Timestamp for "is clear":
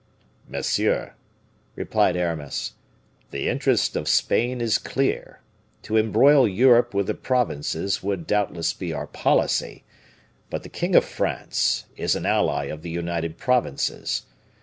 4.59-5.41